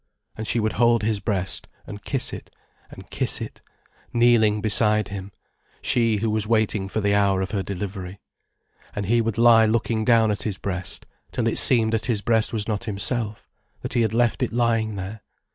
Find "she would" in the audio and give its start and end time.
0.47-0.73